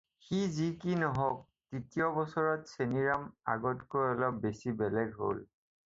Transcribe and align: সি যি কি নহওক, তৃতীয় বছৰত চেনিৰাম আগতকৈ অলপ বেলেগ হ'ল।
সি 0.25 0.37
যি 0.55 0.69
কি 0.83 0.95
নহওক, 1.01 1.43
তৃতীয় 1.73 2.07
বছৰত 2.17 2.73
চেনিৰাম 2.73 3.31
আগতকৈ 3.55 4.13
অলপ 4.17 4.45
বেলেগ 4.83 5.19
হ'ল। 5.25 5.45